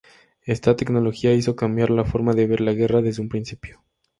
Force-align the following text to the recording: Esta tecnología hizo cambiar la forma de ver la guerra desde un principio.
Esta 0.47 0.75
tecnología 0.75 1.31
hizo 1.31 1.55
cambiar 1.55 1.91
la 1.91 2.03
forma 2.05 2.33
de 2.33 2.47
ver 2.47 2.59
la 2.59 2.73
guerra 2.73 3.03
desde 3.03 3.21
un 3.21 3.29
principio. 3.29 3.83